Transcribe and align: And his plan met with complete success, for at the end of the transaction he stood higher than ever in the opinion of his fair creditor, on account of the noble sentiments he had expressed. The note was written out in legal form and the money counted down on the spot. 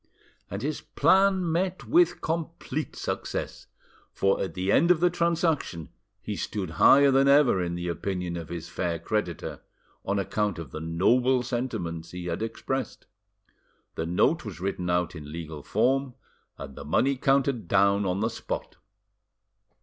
And 0.49 0.63
his 0.63 0.81
plan 0.81 1.51
met 1.51 1.83
with 1.87 2.21
complete 2.21 2.95
success, 2.95 3.67
for 4.11 4.41
at 4.41 4.55
the 4.55 4.71
end 4.71 4.89
of 4.89 4.99
the 4.99 5.11
transaction 5.11 5.89
he 6.23 6.35
stood 6.35 6.71
higher 6.81 7.11
than 7.11 7.27
ever 7.27 7.61
in 7.61 7.75
the 7.75 7.87
opinion 7.87 8.35
of 8.35 8.49
his 8.49 8.67
fair 8.67 8.97
creditor, 8.97 9.61
on 10.03 10.17
account 10.17 10.57
of 10.57 10.71
the 10.71 10.81
noble 10.81 11.43
sentiments 11.43 12.09
he 12.09 12.25
had 12.25 12.41
expressed. 12.41 13.05
The 13.93 14.07
note 14.07 14.43
was 14.43 14.59
written 14.59 14.89
out 14.89 15.13
in 15.15 15.31
legal 15.31 15.61
form 15.61 16.15
and 16.57 16.75
the 16.75 16.83
money 16.83 17.15
counted 17.15 17.67
down 17.67 18.03
on 18.03 18.21
the 18.21 18.29
spot. 18.31 18.77